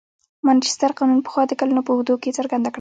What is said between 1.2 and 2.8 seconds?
پخوا د کلونو په اوږدو کې څرګنده کړه.